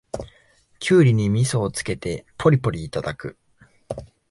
[0.79, 3.37] キュウリにみそをつけてポリポリいただく